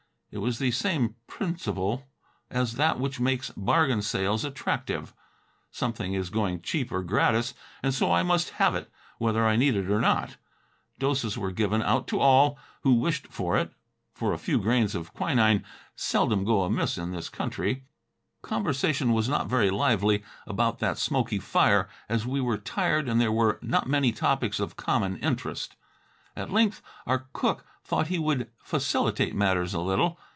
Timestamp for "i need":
9.45-9.75